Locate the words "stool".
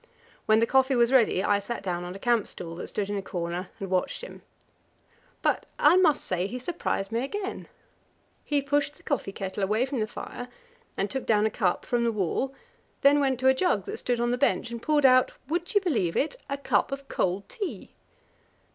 2.47-2.73